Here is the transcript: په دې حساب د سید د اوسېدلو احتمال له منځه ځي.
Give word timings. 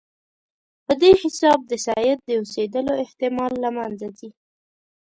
په 0.85 0.93
دې 1.01 1.11
حساب 1.21 1.59
د 1.71 1.73
سید 1.87 2.19
د 2.23 2.29
اوسېدلو 2.39 2.93
احتمال 3.03 3.53
له 3.63 3.69
منځه 3.77 4.07
ځي. 4.17 4.29